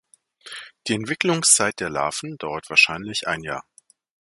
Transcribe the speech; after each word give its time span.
Die 0.87 0.93
Entwicklungszeit 0.95 1.79
der 1.79 1.91
Larven 1.91 2.35
dauert 2.39 2.71
wahrscheinlich 2.71 3.27
ein 3.27 3.43
Jahr. 3.43 3.63